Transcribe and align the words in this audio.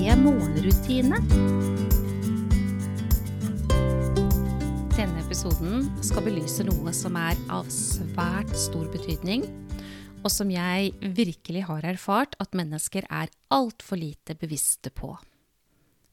morgenrutine. 0.00 1.18
Denne 4.96 5.20
episoden 5.20 5.90
skal 6.00 6.24
belyse 6.24 6.64
noe 6.64 6.94
som 6.96 7.18
er 7.20 7.36
av 7.52 7.68
svært 7.68 8.54
stor 8.56 8.88
betydning, 8.94 9.44
og 10.24 10.32
som 10.32 10.48
jeg 10.52 10.94
virkelig 11.16 11.66
har 11.68 11.84
erfart 11.92 12.34
at 12.40 12.56
mennesker 12.56 13.04
er 13.12 13.28
altfor 13.52 14.00
lite 14.00 14.38
bevisste 14.40 14.88
på. 14.88 15.12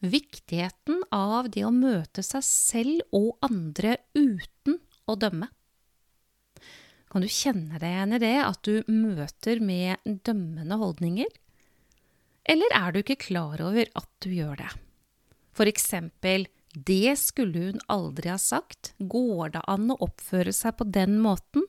Viktigheten 0.04 1.02
av 1.16 1.48
det 1.56 1.64
å 1.64 1.72
møte 1.72 2.23
seg 2.28 2.44
selv 2.44 3.16
og 3.16 3.40
andre 3.48 3.98
uten 4.20 4.81
å 5.08 5.16
dømme. 5.16 5.48
Kan 7.08 7.23
du 7.23 7.31
kjenne 7.31 7.80
deg 7.80 7.88
igjen 7.88 8.20
i 8.20 8.23
det 8.28 8.38
at 8.44 8.67
du 8.67 8.84
møter 8.92 9.64
med 9.64 10.04
dømmende 10.28 10.76
holdninger? 10.76 11.31
Eller 12.48 12.72
er 12.76 12.94
du 12.94 13.02
ikke 13.02 13.20
klar 13.28 13.60
over 13.64 13.84
at 13.84 14.10
du 14.24 14.30
gjør 14.32 14.56
det? 14.62 14.70
For 15.58 15.68
eksempel 15.68 16.48
det 16.86 17.16
skulle 17.20 17.72
hun 17.72 17.81
aldri 17.89 18.30
ha 18.30 18.38
sagt. 18.42 18.94
Går 19.00 19.56
det 19.56 19.64
an 19.72 19.89
å 19.94 19.97
oppføre 20.06 20.53
seg 20.53 20.75
på 20.78 20.86
den 20.94 21.17
måten? 21.23 21.66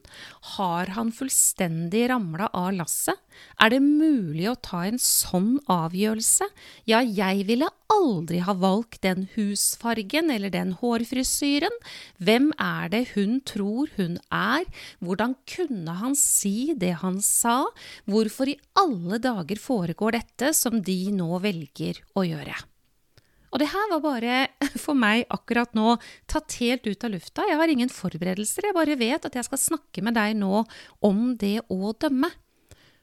Har 0.54 0.92
han 0.96 1.12
fullstendig 1.14 2.08
ramla 2.12 2.50
av 2.52 2.74
lasset? 2.76 3.16
Er 3.62 3.72
det 3.72 3.80
mulig 3.84 4.48
å 4.50 4.58
ta 4.60 4.84
en 4.88 4.98
sånn 5.00 5.56
avgjørelse? 5.70 6.48
Ja, 6.90 7.00
jeg 7.00 7.46
ville 7.48 7.70
aldri 7.88 8.42
ha 8.44 8.54
valgt 8.58 9.00
den 9.06 9.28
husfargen 9.36 10.32
eller 10.34 10.52
den 10.52 10.74
hårfrisyren. 10.80 11.74
Hvem 12.20 12.50
er 12.60 12.92
det 12.92 13.04
hun 13.14 13.38
tror 13.48 13.92
hun 13.96 14.18
er? 14.34 14.66
Hvordan 15.00 15.38
kunne 15.48 15.98
han 16.02 16.18
si 16.18 16.74
det 16.76 16.98
han 17.04 17.22
sa? 17.24 17.62
Hvorfor 18.10 18.52
i 18.52 18.58
alle 18.78 19.22
dager 19.22 19.60
foregår 19.62 20.18
dette 20.20 20.52
som 20.56 20.82
de 20.82 21.00
nå 21.14 21.38
velger 21.44 22.02
å 22.18 22.26
gjøre? 22.28 22.58
Og 23.58 23.64
det 23.64 23.72
her 23.72 23.88
var 23.90 24.02
bare 24.04 24.34
for 24.84 24.94
meg 24.94 25.24
akkurat 25.34 25.72
nå 25.74 25.96
tatt 26.30 26.60
helt 26.60 26.84
ut 26.86 27.02
av 27.02 27.10
lufta. 27.10 27.42
Jeg 27.42 27.58
har 27.58 27.72
ingen 27.72 27.90
forberedelser, 27.90 28.68
jeg 28.68 28.76
bare 28.76 28.94
vet 29.00 29.26
at 29.26 29.34
jeg 29.34 29.48
skal 29.48 29.58
snakke 29.58 30.04
med 30.06 30.14
deg 30.14 30.36
nå 30.38 30.60
om 31.02 31.24
det 31.34 31.56
å 31.66 31.90
dømme. 31.90 32.30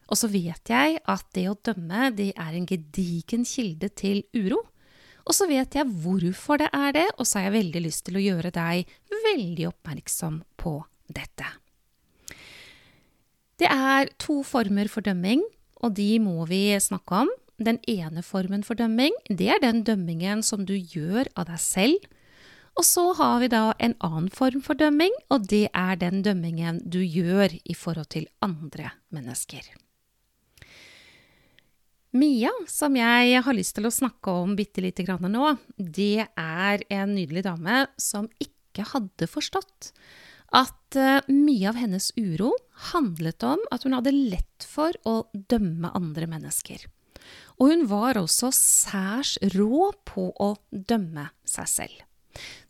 Og 0.08 0.16
så 0.16 0.30
vet 0.32 0.72
jeg 0.72 1.02
at 1.12 1.28
det 1.36 1.44
å 1.52 1.58
dømme, 1.60 2.08
det 2.16 2.30
er 2.40 2.56
en 2.56 2.70
gedigen 2.70 3.44
kilde 3.44 3.92
til 4.00 4.24
uro. 4.32 4.62
Og 5.28 5.36
så 5.36 5.50
vet 5.50 5.76
jeg 5.76 5.92
hvorfor 5.92 6.64
det 6.64 6.72
er 6.72 6.96
det, 6.96 7.06
og 7.20 7.28
så 7.28 7.42
har 7.42 7.50
jeg 7.50 7.58
veldig 7.58 7.86
lyst 7.90 8.06
til 8.08 8.16
å 8.16 8.24
gjøre 8.24 8.56
deg 8.56 8.96
veldig 9.28 9.68
oppmerksom 9.74 10.40
på 10.56 10.78
dette. 11.12 11.52
Det 13.60 13.68
er 13.68 14.08
to 14.24 14.40
former 14.48 14.88
for 14.88 15.04
dømming, 15.04 15.44
og 15.84 16.00
de 16.00 16.14
må 16.24 16.48
vi 16.48 16.70
snakke 16.80 17.26
om. 17.26 17.40
Den 17.58 17.80
ene 17.88 18.24
formen 18.26 18.66
for 18.68 18.76
dømming, 18.76 19.16
det 19.30 19.48
er 19.54 19.62
den 19.64 19.84
dømmingen 19.88 20.44
som 20.44 20.66
du 20.68 20.74
gjør 20.76 21.30
av 21.40 21.48
deg 21.48 21.62
selv. 21.62 22.10
Og 22.76 22.84
så 22.84 23.06
har 23.16 23.40
vi 23.40 23.48
da 23.54 23.70
en 23.80 23.96
annen 24.04 24.28
form 24.34 24.60
for 24.64 24.76
dømming, 24.76 25.14
og 25.32 25.48
det 25.48 25.70
er 25.72 25.96
den 26.02 26.20
dømmingen 26.26 26.82
du 26.84 27.00
gjør 27.00 27.56
i 27.64 27.76
forhold 27.78 28.12
til 28.12 28.28
andre 28.44 28.92
mennesker. 29.16 29.64
Mia, 32.16 32.52
som 32.72 32.96
jeg 32.96 33.40
har 33.44 33.56
lyst 33.56 33.76
til 33.76 33.88
å 33.88 33.92
snakke 33.92 34.32
om 34.32 34.56
bitte 34.56 34.84
lite 34.84 35.04
grann 35.08 35.28
nå, 35.32 35.56
det 35.76 36.28
er 36.28 36.84
en 36.92 37.16
nydelig 37.16 37.44
dame 37.48 37.86
som 38.00 38.30
ikke 38.40 38.88
hadde 38.92 39.28
forstått 39.32 39.92
at 40.56 40.96
uh, 41.00 41.20
mye 41.28 41.68
av 41.68 41.80
hennes 41.80 42.12
uro 42.16 42.54
handlet 42.94 43.44
om 43.44 43.60
at 43.72 43.84
hun 43.84 43.96
hadde 43.98 44.16
lett 44.16 44.68
for 44.68 44.96
å 45.04 45.26
dømme 45.52 45.92
andre 45.98 46.30
mennesker. 46.32 46.86
Og 47.60 47.72
hun 47.72 47.86
var 47.92 48.20
også 48.20 48.52
særs 48.56 49.38
rå 49.56 49.92
på 50.08 50.30
å 50.42 50.56
dømme 50.72 51.30
seg 51.48 51.72
selv. 51.72 52.04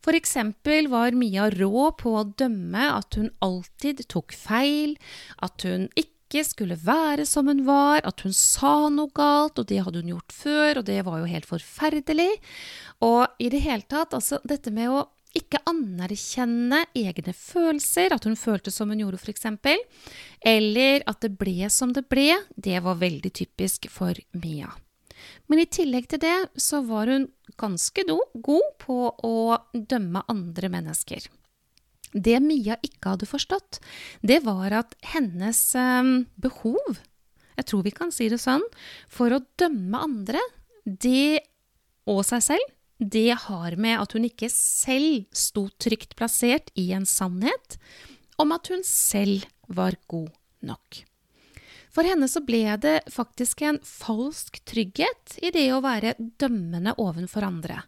For 0.06 0.14
eksempel 0.18 0.92
var 0.92 1.16
Mia 1.18 1.48
rå 1.50 1.90
på 1.98 2.18
å 2.20 2.28
dømme 2.38 2.90
at 2.94 3.18
hun 3.18 3.32
alltid 3.46 4.04
tok 4.12 4.36
feil, 4.38 4.94
at 5.42 5.66
hun 5.66 5.88
ikke 5.98 6.44
skulle 6.46 6.78
være 6.82 7.26
som 7.30 7.50
hun 7.50 7.64
var, 7.66 8.04
at 8.06 8.22
hun 8.26 8.34
sa 8.36 8.92
noe 8.94 9.10
galt, 9.16 9.58
og 9.58 9.70
det 9.72 9.82
hadde 9.86 10.04
hun 10.04 10.14
gjort 10.16 10.36
før, 10.36 10.82
og 10.82 10.88
det 10.90 11.00
var 11.08 11.22
jo 11.22 11.32
helt 11.32 11.50
forferdelig. 11.50 12.32
Og 13.06 13.26
i 13.42 13.50
det 13.54 13.64
hele 13.66 13.86
tatt, 13.90 14.14
altså 14.14 14.42
dette 14.46 14.74
med 14.74 14.94
å 14.94 15.06
ikke 15.36 15.62
anerkjenne 15.70 16.84
egne 16.96 17.34
følelser, 17.36 18.14
at 18.16 18.26
hun 18.28 18.38
følte 18.40 18.72
som 18.74 18.92
hun 18.92 19.02
gjorde 19.04 19.20
f.eks., 19.20 19.46
eller 20.46 21.06
at 21.10 21.22
det 21.24 21.34
ble 21.40 21.70
som 21.74 21.94
det 21.96 22.06
ble, 22.12 22.32
det 22.56 22.80
var 22.86 23.02
veldig 23.02 23.32
typisk 23.36 23.90
for 23.92 24.18
Mia. 24.38 24.72
Men 25.50 25.62
i 25.62 25.70
tillegg 25.70 26.10
til 26.12 26.22
det 26.24 26.36
så 26.62 26.82
var 26.86 27.10
hun 27.12 27.30
ganske 27.60 28.06
god 28.08 28.70
på 28.82 29.00
å 29.26 29.36
dømme 29.74 30.24
andre 30.32 30.70
mennesker. 30.74 31.28
Det 32.16 32.38
Mia 32.44 32.78
ikke 32.86 33.16
hadde 33.16 33.28
forstått, 33.28 33.82
det 34.24 34.42
var 34.46 34.72
at 34.84 34.96
hennes 35.16 35.60
eh, 35.76 36.14
behov, 36.40 37.02
jeg 37.56 37.68
tror 37.68 37.84
vi 37.84 37.96
kan 37.96 38.14
si 38.14 38.30
det 38.32 38.40
sånn, 38.44 38.64
for 39.12 39.36
å 39.36 39.44
dømme 39.60 40.00
andre, 40.08 40.40
det 40.86 41.44
og 42.06 42.22
seg 42.28 42.44
selv, 42.46 42.75
det 43.00 43.36
har 43.48 43.76
med 43.76 44.00
at 44.00 44.16
hun 44.16 44.28
ikke 44.28 44.50
selv 44.52 45.26
sto 45.36 45.68
trygt 45.82 46.16
plassert 46.16 46.72
i 46.80 46.92
en 46.96 47.06
sannhet 47.06 47.78
om 48.42 48.54
at 48.56 48.72
hun 48.72 48.84
selv 48.88 49.46
var 49.68 49.98
god 50.08 50.30
nok. 50.62 51.04
For 51.96 52.04
henne 52.04 52.28
så 52.28 52.42
ble 52.44 52.76
det 52.84 52.98
faktisk 53.14 53.64
en 53.64 53.80
falsk 53.88 54.60
trygghet 54.68 55.38
i 55.40 55.52
det 55.56 55.70
å 55.72 55.82
være 55.84 56.16
dømmende 56.20 56.96
ovenfor 57.00 57.46
andre. 57.48 57.80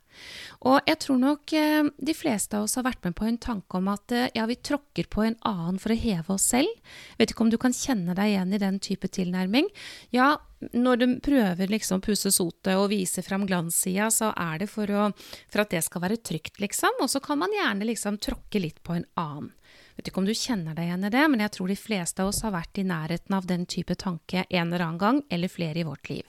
Og 0.66 0.80
jeg 0.88 0.98
tror 1.04 1.20
nok 1.22 1.54
eh, 1.54 1.90
de 2.00 2.16
fleste 2.18 2.58
av 2.58 2.66
oss 2.66 2.78
har 2.80 2.88
vært 2.88 3.04
med 3.06 3.18
på 3.20 3.28
en 3.28 3.38
tanke 3.42 3.78
om 3.78 3.90
at 3.92 4.14
eh, 4.16 4.30
ja, 4.34 4.48
vi 4.50 4.56
tråkker 4.56 5.10
på 5.12 5.26
en 5.28 5.36
annen 5.46 5.78
for 5.82 5.94
å 5.94 6.00
heve 6.00 6.34
oss 6.34 6.48
selv. 6.54 6.72
Vet 7.20 7.34
ikke 7.34 7.46
om 7.46 7.52
du 7.54 7.60
kan 7.62 7.76
kjenne 7.76 8.16
deg 8.18 8.32
igjen 8.32 8.56
i 8.56 8.62
den 8.64 8.80
type 8.84 9.12
tilnærming. 9.14 9.68
Ja, 10.16 10.38
når 10.74 11.04
du 11.04 11.06
prøver 11.28 11.70
liksom 11.70 12.02
pusse 12.06 12.32
sotet 12.34 12.80
og 12.80 12.90
vise 12.96 13.22
fram 13.26 13.46
glanssida, 13.50 14.08
så 14.14 14.32
er 14.34 14.64
det 14.64 14.72
for, 14.72 14.90
å, 14.90 15.12
for 15.52 15.66
at 15.66 15.76
det 15.76 15.84
skal 15.86 16.08
være 16.08 16.22
trygt, 16.24 16.58
liksom. 16.64 17.04
Og 17.04 17.12
så 17.12 17.22
kan 17.22 17.44
man 17.44 17.54
gjerne 17.54 17.92
liksom 17.92 18.18
tråkke 18.24 18.64
litt 18.64 18.82
på 18.88 18.98
en 18.98 19.06
annen. 19.20 19.52
Vet 19.98 20.12
ikke 20.12 20.22
om 20.22 20.28
du 20.30 20.36
kjenner 20.38 20.78
deg 20.78 20.88
igjen 20.88 21.08
i 21.08 21.14
det, 21.14 21.26
men 21.34 21.42
jeg 21.42 21.54
tror 21.56 21.72
de 21.72 21.80
fleste 21.80 22.22
av 22.22 22.32
oss 22.32 22.44
har 22.46 22.54
vært 22.54 22.78
i 22.78 22.86
nærheten 22.86 23.34
av 23.34 23.50
den 23.50 23.66
type 23.66 23.98
tanke 23.98 24.46
en 24.46 24.68
eller 24.70 24.86
annen 24.86 25.02
gang, 25.02 25.22
eller 25.34 25.52
flere 25.52 25.82
i 25.82 25.88
vårt 25.88 26.12
liv. 26.12 26.24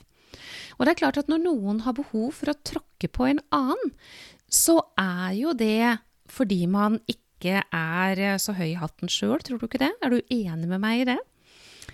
Og 0.77 0.85
det 0.85 0.93
er 0.93 1.01
klart 1.03 1.19
at 1.21 1.29
når 1.29 1.43
noen 1.45 1.81
har 1.85 1.97
behov 1.97 2.33
for 2.39 2.51
å 2.51 2.59
tråkke 2.65 3.09
på 3.13 3.29
en 3.29 3.41
annen, 3.55 3.93
så 4.49 4.79
er 4.97 5.35
jo 5.37 5.53
det 5.57 5.99
fordi 6.29 6.63
man 6.69 6.97
ikke 7.09 7.61
er 7.63 8.21
så 8.41 8.53
høy 8.57 8.71
i 8.73 8.79
hatten 8.79 9.09
sjøl, 9.11 9.39
tror 9.45 9.61
du 9.61 9.67
ikke 9.69 9.81
det? 9.81 9.93
Er 10.01 10.13
du 10.13 10.33
enig 10.33 10.69
med 10.69 10.81
meg 10.81 11.03
i 11.03 11.09
det? 11.13 11.19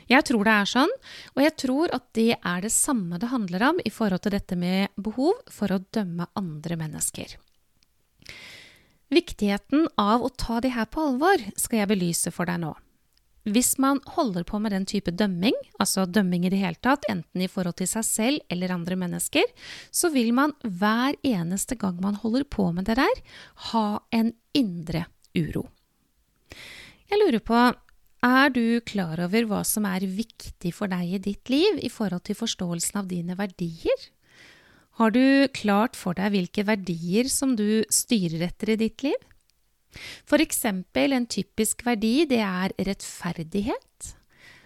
Jeg 0.09 0.25
tror 0.28 0.46
det 0.46 0.53
er 0.53 0.69
sånn, 0.69 0.92
og 1.34 1.42
jeg 1.42 1.56
tror 1.57 1.94
at 1.96 2.06
det 2.18 2.36
er 2.38 2.62
det 2.62 2.72
samme 2.74 3.18
det 3.22 3.31
handler 3.31 3.72
om 3.72 3.80
i 3.81 3.92
forhold 3.94 4.22
til 4.25 4.36
dette 4.36 4.57
med 4.59 4.94
behov 5.02 5.39
for 5.51 5.74
å 5.74 5.81
dømme 5.95 6.27
andre 6.38 6.77
mennesker. 6.77 7.38
Viktigheten 9.13 9.86
av 10.02 10.24
å 10.25 10.31
ta 10.34 10.60
de 10.63 10.72
her 10.74 10.88
på 10.90 11.04
alvor 11.12 11.42
skal 11.60 11.84
jeg 11.84 11.92
belyse 11.94 12.34
for 12.34 12.50
deg 12.50 12.63
nå. 12.63 12.74
Hvis 13.46 13.75
man 13.78 14.00
holder 14.16 14.42
på 14.42 14.57
med 14.57 14.74
den 14.74 14.88
type 14.90 15.12
dømming, 15.13 15.54
altså 15.78 16.07
dømming 16.10 16.48
i 16.48 16.50
det 16.50 16.63
hele 16.63 16.81
tatt, 16.81 17.06
enten 17.12 17.44
i 17.46 17.50
forhold 17.52 17.78
til 17.78 17.90
seg 17.92 18.07
selv 18.07 18.46
eller 18.50 18.74
andre 18.74 18.98
mennesker, 18.98 19.46
så 19.94 20.10
vil 20.10 20.31
man 20.34 20.56
hver 20.66 21.13
eneste 21.22 21.78
gang 21.78 22.00
man 22.02 22.18
holder 22.24 22.48
på 22.50 22.72
med 22.74 22.90
det 22.90 22.98
der, 22.98 23.22
ha 23.69 24.02
en 24.10 24.34
indre 24.57 25.06
uro. 25.38 25.68
Jeg 27.06 27.22
lurer 27.22 27.44
på, 27.46 27.62
er 28.25 28.50
du 28.50 28.81
klar 28.81 29.22
over 29.22 29.46
hva 29.46 29.62
som 29.62 29.86
er 29.86 30.08
viktig 30.10 30.74
for 30.74 30.90
deg 30.90 31.13
i 31.13 31.22
ditt 31.22 31.54
liv 31.54 31.78
i 31.86 31.94
forhold 31.94 32.25
til 32.25 32.40
forståelsen 32.40 33.04
av 33.04 33.13
dine 33.13 33.38
verdier? 33.38 34.10
Har 34.95 35.12
du 35.12 35.47
klart 35.51 35.97
for 36.00 36.15
deg 36.15 36.31
hvilke 36.31 36.63
verdier 36.68 37.27
som 37.31 37.56
du 37.59 37.83
styrer 37.92 38.45
etter 38.47 38.71
i 38.75 38.77
ditt 38.80 39.03
liv? 39.03 39.18
For 40.27 40.39
eksempel 40.44 41.15
en 41.15 41.27
typisk 41.27 41.83
verdi, 41.88 42.24
det 42.30 42.39
er 42.44 42.71
rettferdighet. 42.80 44.15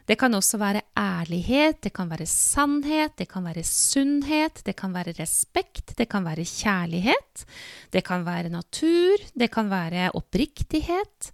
Det 0.09 0.17
kan 0.17 0.33
også 0.33 0.57
være 0.57 0.81
ærlighet, 0.97 1.83
det 1.85 1.91
kan 1.93 2.09
være 2.09 2.25
sannhet, 2.29 3.13
det 3.17 3.27
kan 3.29 3.45
være 3.45 3.61
sunnhet, 3.65 4.63
det 4.65 4.73
kan 4.77 4.93
være 4.93 5.13
respekt, 5.19 5.93
det 5.97 6.07
kan 6.09 6.25
være 6.25 6.45
kjærlighet, 6.49 7.45
det 7.93 8.01
kan 8.05 8.25
være 8.25 8.49
natur, 8.49 9.21
det 9.37 9.51
kan 9.53 9.69
være 9.69 10.09
oppriktighet. 10.17 11.29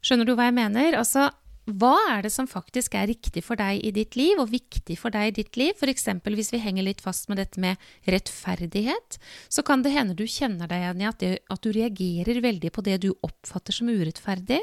Skjønner 0.00 0.24
du 0.24 0.32
hva 0.32 0.48
jeg 0.48 0.56
mener? 0.56 0.96
Altså, 0.96 1.28
hva 1.78 1.94
er 2.10 2.24
det 2.24 2.32
som 2.34 2.48
faktisk 2.50 2.94
er 2.98 3.08
riktig 3.10 3.42
for 3.46 3.60
deg 3.60 3.82
i 3.84 3.92
ditt 3.94 4.16
liv, 4.18 4.38
og 4.40 4.50
viktig 4.52 4.96
for 4.98 5.14
deg 5.14 5.30
i 5.30 5.34
ditt 5.40 5.58
liv? 5.60 5.74
F.eks. 5.76 6.08
hvis 6.24 6.52
vi 6.54 6.62
henger 6.62 6.86
litt 6.86 7.02
fast 7.04 7.28
med 7.30 7.40
dette 7.40 7.60
med 7.62 7.80
rettferdighet, 8.10 9.18
så 9.48 9.64
kan 9.66 9.84
det 9.84 9.94
hende 9.94 10.16
du 10.18 10.24
kjenner 10.26 10.70
deg 10.70 10.84
igjen 10.84 11.04
i 11.04 11.08
at, 11.10 11.20
det, 11.22 11.30
at, 11.50 11.60
du 11.62 11.72
reagerer 11.74 12.40
veldig 12.42 12.72
på 12.72 12.84
det 12.86 12.98
du 13.04 13.10
oppfatter 13.12 13.76
som 13.76 13.90
urettferdig. 13.90 14.60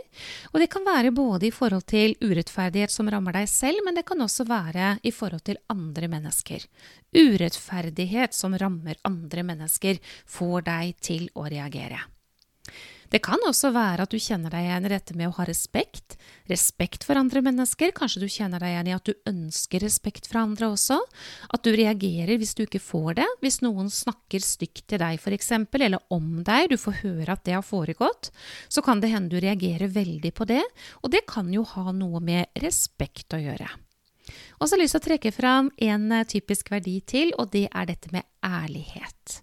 Og 0.54 0.60
det 0.62 0.70
kan 0.74 0.86
være 0.88 1.14
både 1.16 1.50
i 1.50 1.54
forhold 1.54 1.88
til 1.90 2.18
urettferdighet 2.24 2.94
som 2.94 3.10
rammer 3.12 3.40
deg 3.40 3.48
selv, 3.52 3.84
men 3.86 3.98
det 3.98 4.08
kan 4.08 4.22
også 4.24 4.48
være 4.50 4.98
i 5.04 5.14
forhold 5.16 5.46
til 5.48 5.62
andre 5.74 6.12
mennesker. 6.12 6.68
Urettferdighet 7.16 8.36
som 8.36 8.58
rammer 8.58 9.00
andre 9.08 9.48
mennesker, 9.48 10.02
får 10.28 10.68
deg 10.68 10.96
til 11.04 11.28
å 11.38 11.48
reagere. 11.48 12.04
Det 13.12 13.22
kan 13.24 13.42
også 13.48 13.72
være 13.76 14.04
at 14.04 14.12
du 14.12 14.20
kjenner 14.20 14.52
deg 14.52 14.66
igjen 14.66 14.88
i 14.88 14.92
dette 14.92 15.16
med 15.18 15.30
å 15.30 15.36
ha 15.38 15.46
respekt. 15.48 16.18
Respekt 16.52 17.06
for 17.08 17.20
andre 17.20 17.42
mennesker. 17.46 17.94
Kanskje 17.96 18.24
du 18.24 18.28
kjenner 18.32 18.64
deg 18.64 18.74
igjen 18.74 18.92
i 18.92 18.96
at 18.98 19.08
du 19.08 19.14
ønsker 19.30 19.84
respekt 19.84 20.28
fra 20.28 20.44
andre 20.48 20.72
også. 20.74 21.00
At 21.54 21.64
du 21.64 21.72
reagerer 21.76 22.40
hvis 22.40 22.56
du 22.58 22.66
ikke 22.66 22.84
får 22.84 23.20
det. 23.22 23.30
Hvis 23.44 23.62
noen 23.64 23.92
snakker 23.94 24.44
stygt 24.44 24.86
til 24.92 25.02
deg 25.04 25.22
f.eks., 25.22 25.54
eller 25.78 26.04
om 26.14 26.44
deg, 26.44 26.72
du 26.74 26.78
får 26.82 27.02
høre 27.06 27.34
at 27.38 27.46
det 27.48 27.56
har 27.56 27.66
foregått, 27.66 28.32
så 28.68 28.84
kan 28.84 29.02
det 29.04 29.14
hende 29.14 29.32
du 29.32 29.40
reagerer 29.40 29.92
veldig 29.92 30.34
på 30.36 30.48
det. 30.50 30.64
Og 31.04 31.12
det 31.14 31.24
kan 31.30 31.52
jo 31.54 31.64
ha 31.76 31.92
noe 31.96 32.24
med 32.24 32.52
respekt 32.64 33.36
å 33.38 33.42
gjøre. 33.42 33.70
Og 34.60 34.68
så 34.68 34.74
har 34.74 34.82
jeg 34.82 34.88
lyst 34.88 34.98
til 34.98 35.04
å 35.04 35.08
trekke 35.08 35.32
fram 35.36 35.70
en 35.88 36.12
eh, 36.12 36.28
typisk 36.28 36.72
verdi 36.74 37.00
til, 37.08 37.34
og 37.40 37.52
det 37.54 37.68
er 37.72 37.88
dette 37.90 38.12
med 38.12 38.28
ærlighet. 38.44 39.42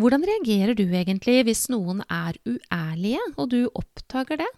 Hvordan 0.00 0.24
reagerer 0.24 0.72
du 0.76 0.86
egentlig 0.88 1.42
hvis 1.44 1.66
noen 1.72 2.00
er 2.08 2.38
uærlige, 2.48 3.20
og 3.36 3.50
du 3.52 3.66
oppdager 3.76 4.40
det? 4.40 4.50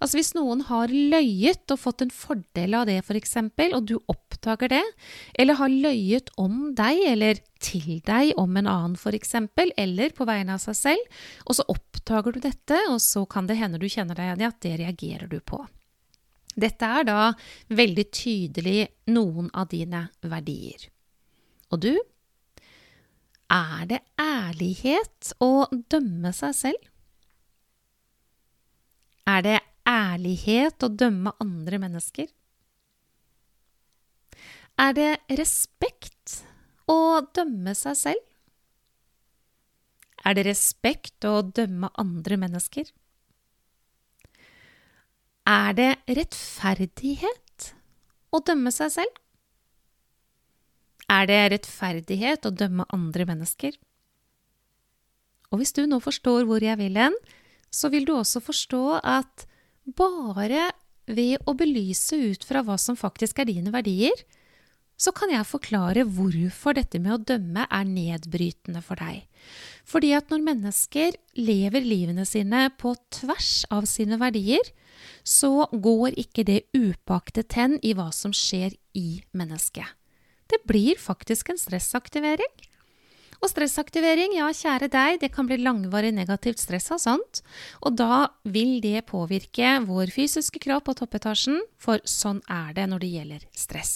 Altså 0.00 0.16
hvis 0.16 0.32
noen 0.32 0.62
har 0.64 0.88
løyet 0.88 1.70
og 1.74 1.78
fått 1.78 2.02
en 2.02 2.12
fordel 2.14 2.74
av 2.78 2.86
det, 2.88 2.96
f.eks., 3.04 3.36
og 3.68 3.82
du 3.84 3.98
oppdager 4.08 4.72
det, 4.72 4.84
eller 5.38 5.58
har 5.60 5.68
løyet 5.68 6.30
om 6.40 6.70
deg 6.76 7.02
eller 7.10 7.42
til 7.60 8.00
deg 8.06 8.32
om 8.40 8.56
en 8.56 8.70
annen, 8.70 8.96
f.eks., 8.96 9.36
eller 9.76 10.14
på 10.16 10.26
vegne 10.28 10.56
av 10.56 10.62
seg 10.64 10.78
selv, 10.78 11.18
og 11.44 11.58
så 11.58 11.66
oppdager 11.68 12.32
du 12.32 12.40
dette, 12.46 12.80
og 12.88 12.96
så 13.04 13.26
kan 13.28 13.50
det 13.50 13.60
hende 13.60 13.80
du 13.80 13.86
kjenner 13.92 14.16
deg 14.16 14.30
igjen 14.30 14.46
i 14.46 14.48
at 14.48 14.62
det 14.64 14.78
reagerer 14.80 15.28
du 15.28 15.36
på. 15.44 15.60
Dette 16.60 16.88
er 16.88 17.04
da 17.06 17.18
veldig 17.68 18.06
tydelig 18.10 18.88
noen 19.12 19.52
av 19.52 19.68
dine 19.70 20.06
verdier. 20.24 20.88
Og 21.70 21.84
du, 21.84 21.92
er 23.50 23.86
det 23.90 24.00
ærlighet 24.20 25.32
å 25.42 25.66
dømme 25.90 26.32
seg 26.36 26.54
selv? 26.54 26.90
Er 29.30 29.42
det 29.46 29.58
ærlighet 29.88 30.86
å 30.86 30.90
dømme 30.90 31.32
andre 31.42 31.80
mennesker? 31.82 32.30
Er 34.80 34.94
det 34.96 35.10
respekt 35.38 36.40
å 36.88 37.20
dømme 37.36 37.74
seg 37.76 37.98
selv? 37.98 38.26
Er 40.24 40.36
det 40.36 40.46
respekt 40.46 41.24
å 41.24 41.40
dømme 41.42 41.90
andre 42.00 42.38
mennesker? 42.40 42.88
Er 45.48 45.74
det 45.76 45.90
rettferdighet 46.06 47.70
å 48.30 48.40
dømme 48.46 48.72
seg 48.74 48.92
selv? 49.00 49.20
Er 51.10 51.26
det 51.26 51.40
rettferdighet 51.54 52.46
å 52.46 52.54
dømme 52.54 52.86
andre 52.94 53.26
mennesker? 53.26 53.74
Og 55.50 55.58
hvis 55.58 55.74
du 55.74 55.82
nå 55.90 55.98
forstår 56.02 56.46
hvor 56.46 56.62
jeg 56.62 56.78
vil 56.78 56.98
hen, 57.00 57.16
så 57.74 57.90
vil 57.90 58.06
du 58.06 58.14
også 58.14 58.42
forstå 58.42 58.84
at 59.02 59.46
bare 59.98 60.70
ved 61.10 61.42
å 61.48 61.56
belyse 61.58 62.14
ut 62.14 62.44
fra 62.46 62.62
hva 62.62 62.76
som 62.78 62.98
faktisk 62.98 63.40
er 63.42 63.50
dine 63.50 63.72
verdier, 63.74 64.14
så 65.00 65.14
kan 65.16 65.30
jeg 65.32 65.48
forklare 65.48 66.04
hvorfor 66.04 66.76
dette 66.76 67.00
med 67.00 67.14
å 67.14 67.22
dømme 67.32 67.64
er 67.64 67.86
nedbrytende 67.88 68.82
for 68.84 69.00
deg. 69.00 69.24
Fordi 69.88 70.12
at 70.12 70.28
når 70.30 70.44
mennesker 70.44 71.16
lever 71.40 71.86
livene 71.86 72.26
sine 72.28 72.66
på 72.78 72.92
tvers 73.16 73.64
av 73.72 73.88
sine 73.88 74.20
verdier, 74.20 74.66
så 75.24 75.64
går 75.72 76.18
ikke 76.20 76.44
det 76.44 76.60
upaktet 76.76 77.56
hen 77.56 77.78
i 77.80 77.94
hva 77.96 78.10
som 78.12 78.34
skjer 78.36 78.76
i 78.92 79.22
mennesket. 79.32 79.88
Det 80.50 80.58
blir 80.66 80.98
faktisk 80.98 81.52
en 81.52 81.60
stressaktivering. 81.60 82.52
Og 83.40 83.48
stressaktivering, 83.48 84.34
ja, 84.36 84.50
kjære 84.52 84.90
deg, 84.92 85.20
det 85.22 85.30
kan 85.32 85.46
bli 85.48 85.56
langvarig 85.62 86.10
negativt 86.12 86.60
stress 86.60 86.90
av 86.92 87.00
sånt. 87.00 87.40
Og 87.80 87.96
da 87.96 88.26
vil 88.44 88.82
det 88.84 89.06
påvirke 89.08 89.78
vår 89.86 90.12
fysiske 90.12 90.60
kropp 90.60 90.90
og 90.92 90.98
toppetasjen, 91.00 91.62
for 91.80 92.02
sånn 92.04 92.42
er 92.52 92.74
det 92.76 92.84
når 92.90 93.04
det 93.04 93.12
gjelder 93.14 93.46
stress. 93.56 93.94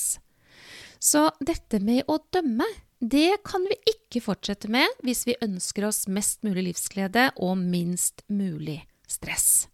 Så 0.97 1.27
dette 1.45 1.83
med 1.85 2.09
å 2.09 2.17
dømme, 2.33 2.65
det 3.05 3.43
kan 3.45 3.67
vi 3.69 3.77
ikke 3.91 4.23
fortsette 4.25 4.71
med 4.73 4.89
hvis 5.05 5.27
vi 5.29 5.37
ønsker 5.45 5.91
oss 5.91 6.07
mest 6.09 6.41
mulig 6.47 6.71
livsglede 6.71 7.29
og 7.37 7.59
minst 7.61 8.25
mulig 8.33 8.81
stress. 9.11 9.67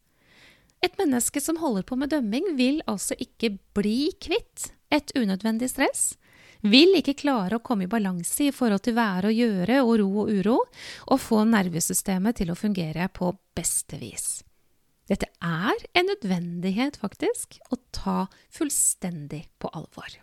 Et 0.83 0.97
menneske 0.99 1.39
som 1.45 1.61
holder 1.61 1.85
på 1.87 1.95
med 2.01 2.11
dømming, 2.11 2.57
vil 2.59 2.81
altså 2.91 3.15
ikke 3.23 3.53
bli 3.77 4.11
kvitt 4.19 4.73
et 4.91 5.13
unødvendig 5.15 5.69
stress 5.71 6.17
vil 6.63 6.97
ikke 6.99 7.17
klare 7.23 7.59
å 7.59 7.65
komme 7.65 7.87
i 7.87 7.91
balanse 7.91 8.49
i 8.49 8.55
forhold 8.55 8.85
til 8.85 8.97
være 8.99 9.31
og 9.31 9.41
gjøre 9.41 9.81
og 9.83 9.93
ro 10.03 10.09
og 10.25 10.33
uro, 10.41 10.57
og 11.09 11.23
få 11.23 11.45
nervesystemet 11.49 12.41
til 12.41 12.53
å 12.53 12.59
fungere 12.59 13.09
på 13.15 13.33
beste 13.57 14.01
vis. 14.01 14.41
Dette 15.11 15.27
er 15.43 15.87
en 15.99 16.07
nødvendighet, 16.07 17.01
faktisk, 17.03 17.59
å 17.75 17.81
ta 17.91 18.19
fullstendig 18.55 19.49
på 19.59 19.73
alvor. 19.75 20.21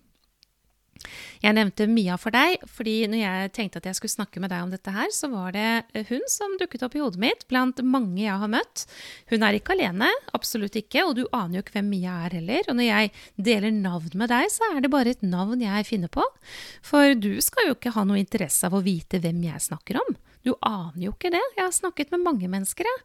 Jeg 1.43 1.53
nevnte 1.57 1.87
Mia 1.89 2.17
for 2.19 2.33
deg, 2.33 2.63
fordi 2.71 2.95
når 3.09 3.21
jeg 3.21 3.51
tenkte 3.55 3.81
at 3.81 3.87
jeg 3.89 3.97
skulle 3.99 4.15
snakke 4.15 4.41
med 4.43 4.51
deg 4.53 4.65
om 4.65 4.71
dette 4.73 4.93
her, 4.93 5.09
så 5.13 5.29
var 5.31 5.53
det 5.55 6.05
hun 6.09 6.23
som 6.31 6.55
dukket 6.59 6.85
opp 6.87 6.97
i 6.97 7.01
hodet 7.03 7.21
mitt 7.21 7.45
blant 7.51 7.81
mange 7.85 8.23
jeg 8.23 8.37
har 8.41 8.51
møtt. 8.51 8.85
Hun 9.31 9.45
er 9.45 9.57
ikke 9.57 9.75
alene, 9.77 10.09
absolutt 10.37 10.77
ikke, 10.79 11.05
og 11.05 11.17
du 11.19 11.25
aner 11.31 11.59
jo 11.59 11.65
ikke 11.65 11.77
hvem 11.77 11.91
Mia 11.93 12.19
er 12.25 12.37
heller. 12.39 12.67
Og 12.67 12.79
når 12.79 12.89
jeg 12.89 13.13
deler 13.49 13.75
navn 13.75 14.17
med 14.17 14.33
deg, 14.33 14.49
så 14.53 14.71
er 14.73 14.81
det 14.81 14.93
bare 14.93 15.13
et 15.13 15.25
navn 15.25 15.61
jeg 15.63 15.89
finner 15.89 16.11
på. 16.11 16.25
For 16.85 17.13
du 17.17 17.35
skal 17.45 17.69
jo 17.71 17.77
ikke 17.77 17.93
ha 17.97 18.05
noe 18.07 18.21
interesse 18.21 18.67
av 18.67 18.77
å 18.77 18.83
vite 18.85 19.21
hvem 19.23 19.43
jeg 19.49 19.67
snakker 19.69 20.01
om. 20.01 20.15
Du 20.47 20.53
aner 20.63 21.01
jo 21.07 21.13
ikke 21.13 21.33
det. 21.33 21.43
Jeg 21.57 21.65
har 21.65 21.75
snakket 21.75 22.13
med 22.13 22.23
mange 22.23 22.49
mennesker, 22.51 22.87
jeg. 22.87 23.03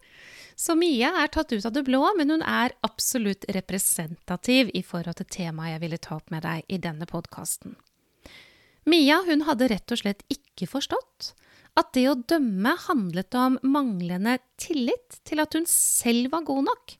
Så 0.55 0.75
Mia 0.77 1.09
er 1.23 1.31
tatt 1.33 1.51
ut 1.51 1.65
av 1.65 1.73
det 1.73 1.85
blå, 1.87 2.03
men 2.17 2.29
hun 2.29 2.43
er 2.45 2.75
absolutt 2.85 3.45
representativ 3.55 4.69
i 4.77 4.83
forhold 4.85 5.17
til 5.19 5.29
temaet 5.33 5.75
jeg 5.75 5.83
ville 5.83 6.01
ta 6.01 6.19
opp 6.19 6.29
med 6.33 6.45
deg 6.45 6.69
i 6.69 6.79
denne 6.81 7.09
podkasten. 7.09 7.73
Mia 8.89 9.21
hun 9.27 9.45
hadde 9.47 9.69
rett 9.71 9.93
og 9.95 10.01
slett 10.01 10.25
ikke 10.33 10.67
forstått 10.69 11.31
at 11.79 11.93
det 11.95 12.03
å 12.09 12.17
dømme 12.29 12.75
handlet 12.85 13.33
om 13.39 13.55
manglende 13.65 14.37
tillit 14.61 15.17
til 15.25 15.41
at 15.41 15.55
hun 15.57 15.65
selv 15.69 16.33
var 16.35 16.45
god 16.45 16.67
nok. 16.67 16.97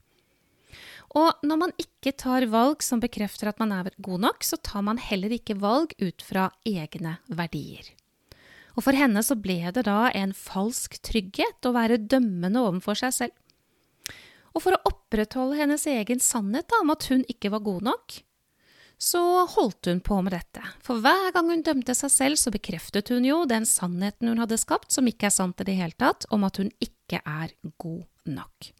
Og 1.13 1.43
når 1.45 1.59
man 1.61 1.73
ikke 1.77 2.15
tar 2.17 2.47
valg 2.49 2.81
som 2.81 3.01
bekrefter 3.03 3.51
at 3.51 3.59
man 3.61 3.73
er 3.75 3.91
god 4.01 4.23
nok, 4.25 4.45
så 4.45 4.57
tar 4.57 4.81
man 4.85 4.97
heller 4.97 5.35
ikke 5.35 5.59
valg 5.61 5.93
ut 6.01 6.25
fra 6.25 6.47
egne 6.65 7.19
verdier. 7.29 7.91
Og 8.73 8.87
for 8.87 8.97
henne 8.97 9.21
så 9.21 9.37
ble 9.37 9.59
det 9.75 9.85
da 9.85 10.07
en 10.17 10.33
falsk 10.33 10.97
trygghet 11.05 11.69
å 11.69 11.75
være 11.75 12.01
dømmende 12.01 12.63
overfor 12.65 12.97
seg 12.97 13.13
selv. 13.13 13.35
Og 14.53 14.65
for 14.65 14.73
å 14.73 14.81
opprettholde 14.89 15.59
hennes 15.59 15.85
egen 15.89 16.21
sannhet 16.21 16.69
da, 16.69 16.81
om 16.81 16.93
at 16.93 17.05
hun 17.09 17.21
ikke 17.29 17.53
var 17.53 17.61
god 17.65 17.85
nok, 17.91 18.17
så 19.01 19.21
holdt 19.55 19.89
hun 19.89 19.99
på 20.03 20.19
med 20.23 20.35
dette. 20.35 20.61
For 20.85 21.01
hver 21.03 21.31
gang 21.35 21.49
hun 21.51 21.63
dømte 21.65 21.95
seg 21.97 22.11
selv, 22.13 22.39
så 22.39 22.53
bekreftet 22.53 23.11
hun 23.13 23.25
jo 23.27 23.43
den 23.49 23.67
sannheten 23.67 24.31
hun 24.31 24.41
hadde 24.43 24.59
skapt, 24.61 24.93
som 24.95 25.07
ikke 25.09 25.27
er 25.29 25.35
sant 25.35 25.59
i 25.61 25.67
det 25.67 25.77
hele 25.79 25.97
tatt, 25.99 26.27
om 26.31 26.45
at 26.47 26.61
hun 26.61 26.71
ikke 26.83 27.19
er 27.19 27.51
god 27.81 28.05
nok. 28.29 28.71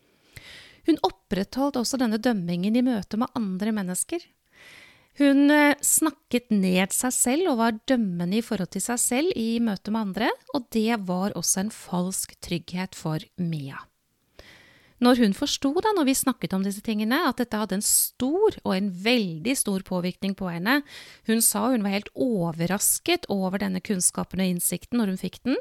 Hun 0.87 0.99
opprettholdt 1.07 1.79
også 1.79 1.99
denne 2.01 2.19
dømmingen 2.19 2.75
i 2.75 2.85
møte 2.85 3.19
med 3.19 3.31
andre 3.39 3.75
mennesker. 3.75 4.23
Hun 5.19 5.51
eh, 5.53 5.77
snakket 5.85 6.49
ned 6.49 6.93
seg 6.95 7.13
selv 7.13 7.51
og 7.51 7.59
var 7.61 7.79
dømmende 7.89 8.39
i 8.39 8.45
forhold 8.45 8.71
til 8.73 8.81
seg 8.81 9.01
selv 9.01 9.37
i 9.37 9.59
møte 9.61 9.93
med 9.93 10.09
andre, 10.09 10.29
og 10.57 10.65
det 10.73 10.97
var 11.05 11.35
også 11.37 11.65
en 11.65 11.73
falsk 11.73 12.33
trygghet 12.41 12.97
for 12.97 13.21
Mia. 13.37 13.77
Når 15.03 15.19
hun 15.19 15.33
forsto, 15.35 15.73
da, 15.83 15.91
når 15.97 16.07
vi 16.07 16.15
snakket 16.15 16.53
om 16.55 16.63
disse 16.63 16.83
tingene, 16.85 17.17
at 17.27 17.41
dette 17.41 17.59
hadde 17.59 17.75
en 17.79 17.83
stor, 17.83 18.55
og 18.63 18.75
en 18.75 18.89
veldig 19.03 19.55
stor 19.59 19.83
påvirkning 19.83 20.35
på 20.39 20.47
henne 20.47 20.79
Hun 21.27 21.41
sa 21.43 21.65
hun 21.73 21.83
var 21.83 21.97
helt 21.97 22.11
overrasket 22.15 23.27
over 23.33 23.59
denne 23.59 23.81
kunnskapen 23.83 24.43
og 24.43 24.53
innsikten 24.53 25.01
når 25.01 25.13
hun 25.13 25.19
fikk 25.19 25.41
den. 25.47 25.59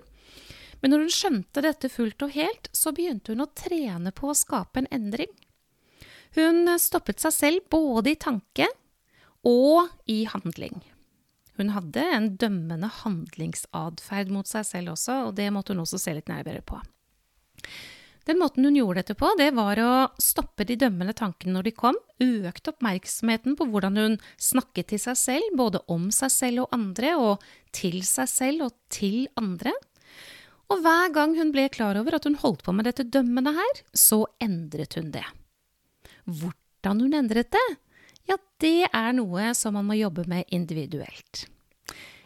Men 0.82 0.94
når 0.94 1.04
hun 1.04 1.14
skjønte 1.14 1.62
dette 1.64 1.90
fullt 1.90 2.22
og 2.26 2.34
helt, 2.34 2.68
så 2.74 2.92
begynte 2.94 3.34
hun 3.34 3.44
å 3.44 3.50
trene 3.54 4.12
på 4.14 4.30
å 4.30 4.36
skape 4.36 4.82
en 4.82 4.90
endring. 4.94 5.30
Hun 6.34 6.66
stoppet 6.80 7.22
seg 7.22 7.34
selv 7.34 7.66
både 7.70 8.14
i 8.14 8.18
tanke 8.18 8.66
og 9.46 9.90
i 10.10 10.22
handling. 10.30 10.80
Hun 11.58 11.74
hadde 11.74 12.02
en 12.16 12.30
dømmende 12.40 12.88
handlingsatferd 13.02 14.30
mot 14.32 14.48
seg 14.48 14.66
selv 14.66 14.94
også, 14.94 15.18
og 15.28 15.34
det 15.38 15.50
måtte 15.54 15.74
hun 15.74 15.82
også 15.84 16.00
se 16.00 16.14
litt 16.16 16.30
nærmere 16.30 16.64
på. 16.66 16.80
Den 18.28 18.38
måten 18.38 18.64
hun 18.64 18.76
gjorde 18.78 19.00
dette 19.02 19.16
på, 19.18 19.32
det 19.38 19.50
var 19.56 19.80
å 19.82 19.92
stoppe 20.22 20.66
de 20.68 20.76
dømmende 20.78 21.14
tankene 21.18 21.56
når 21.56 21.66
de 21.66 21.72
kom, 21.74 21.96
økte 22.22 22.70
oppmerksomheten 22.70 23.56
på 23.58 23.66
hvordan 23.72 23.98
hun 23.98 24.18
snakket 24.38 24.92
til 24.92 25.02
seg 25.02 25.18
selv, 25.18 25.56
både 25.58 25.82
om 25.90 26.06
seg 26.14 26.30
selv 26.30 26.64
og 26.64 26.76
andre, 26.76 27.16
og 27.18 27.46
til 27.74 28.02
seg 28.06 28.30
selv 28.30 28.68
og 28.68 28.76
til 28.94 29.26
andre. 29.40 29.74
Og 30.70 30.80
hver 30.84 31.10
gang 31.12 31.34
hun 31.36 31.50
ble 31.52 31.66
klar 31.72 31.98
over 32.00 32.16
at 32.16 32.28
hun 32.28 32.38
holdt 32.40 32.62
på 32.64 32.74
med 32.76 32.86
dette 32.88 33.08
dømmende 33.10 33.52
her, 33.58 33.82
så 33.92 34.22
endret 34.40 34.96
hun 34.96 35.10
det. 35.14 35.26
Hvordan 36.24 37.02
hun 37.02 37.18
endret 37.18 37.50
det? 37.52 37.66
Ja, 38.30 38.38
det 38.62 38.86
er 38.94 39.10
noe 39.18 39.50
som 39.58 39.74
man 39.76 39.88
må 39.90 39.98
jobbe 39.98 40.24
med 40.30 40.46
individuelt. 40.54 41.48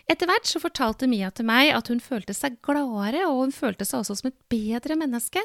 Etter 0.07 0.29
hvert 0.31 0.47
så 0.47 0.63
fortalte 0.63 1.09
Mia 1.11 1.33
til 1.35 1.49
meg 1.49 1.73
at 1.75 1.89
hun 1.91 1.99
følte 2.03 2.35
seg 2.37 2.61
gladere, 2.63 3.25
og 3.27 3.41
hun 3.41 3.55
følte 3.55 3.87
seg 3.87 4.05
også 4.05 4.21
som 4.21 4.31
et 4.31 4.39
bedre 4.53 4.95
menneske. 4.99 5.43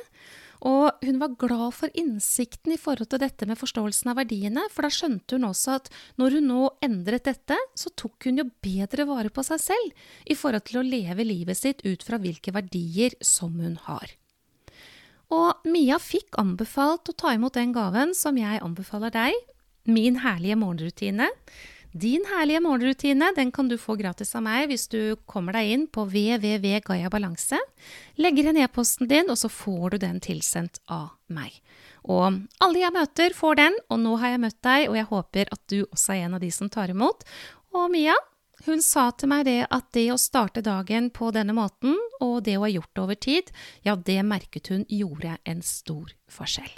Og 0.69 1.01
hun 1.01 1.17
var 1.17 1.33
glad 1.41 1.73
for 1.73 1.89
innsikten 1.97 2.75
i 2.75 2.77
forhold 2.77 3.09
til 3.09 3.23
dette 3.23 3.47
med 3.49 3.57
forståelsen 3.57 4.11
av 4.11 4.19
verdiene, 4.21 4.67
for 4.69 4.85
da 4.85 4.93
skjønte 4.93 5.39
hun 5.39 5.47
også 5.49 5.79
at 5.79 5.89
når 6.21 6.37
hun 6.37 6.49
nå 6.51 6.67
endret 6.85 7.25
dette, 7.25 7.57
så 7.73 7.89
tok 7.97 8.29
hun 8.29 8.43
jo 8.43 8.49
bedre 8.61 9.07
vare 9.09 9.33
på 9.33 9.41
seg 9.47 9.63
selv 9.63 10.05
i 10.29 10.37
forhold 10.37 10.69
til 10.69 10.83
å 10.83 10.85
leve 10.85 11.25
livet 11.25 11.57
sitt 11.57 11.81
ut 11.81 12.05
fra 12.05 12.21
hvilke 12.21 12.53
verdier 12.53 13.17
som 13.25 13.57
hun 13.57 13.79
har. 13.87 14.13
Og 15.33 15.65
Mia 15.65 15.97
fikk 15.97 16.37
anbefalt 16.37 17.09
å 17.09 17.17
ta 17.17 17.33
imot 17.33 17.57
den 17.57 17.73
gaven 17.73 18.13
som 18.13 18.37
jeg 18.37 18.61
anbefaler 18.61 19.13
deg, 19.15 19.37
min 19.89 20.19
herlige 20.21 20.59
morgenrutine. 20.61 21.31
Din 21.91 22.23
herlige 22.23 22.61
morgenrutine 22.63 23.33
den 23.35 23.51
kan 23.51 23.67
du 23.67 23.75
få 23.77 23.97
gratis 23.99 24.31
av 24.39 24.45
meg 24.45 24.69
hvis 24.71 24.87
du 24.87 25.15
kommer 25.27 25.57
deg 25.57 25.71
inn 25.73 25.81
på 25.91 26.05
www.gayabalanse, 26.07 27.59
legger 28.15 28.47
inn 28.47 28.59
e-posten 28.63 29.09
din, 29.11 29.27
og 29.27 29.35
så 29.39 29.49
får 29.51 29.91
du 29.91 29.97
den 30.05 30.21
tilsendt 30.23 30.79
av 30.87 31.09
meg. 31.27 31.57
Og 32.07 32.39
alle 32.63 32.79
jeg 32.79 32.95
møter, 32.95 33.35
får 33.35 33.59
den, 33.59 33.75
og 33.91 33.99
nå 33.99 34.15
har 34.21 34.33
jeg 34.33 34.43
møtt 34.45 34.61
deg, 34.63 34.85
og 34.87 34.95
jeg 35.01 35.09
håper 35.09 35.51
at 35.51 35.63
du 35.67 35.81
også 35.83 36.13
er 36.15 36.27
en 36.29 36.37
av 36.39 36.43
de 36.45 36.51
som 36.55 36.71
tar 36.71 36.93
imot. 36.93 37.25
Og 37.75 37.91
Mia, 37.91 38.15
hun 38.65 38.79
sa 38.85 39.09
til 39.11 39.31
meg 39.33 39.43
det 39.49 39.59
at 39.67 39.89
det 39.91 40.05
å 40.13 40.21
starte 40.21 40.63
dagen 40.63 41.09
på 41.11 41.33
denne 41.35 41.55
måten, 41.57 41.97
og 42.23 42.39
det 42.47 42.55
hun 42.55 42.69
har 42.69 42.75
gjort 42.77 43.03
over 43.03 43.19
tid, 43.19 43.51
ja, 43.83 43.97
det 43.99 44.21
merket 44.23 44.71
hun 44.71 44.87
gjorde 44.87 45.35
en 45.43 45.59
stor 45.65 46.15
forskjell. 46.31 46.71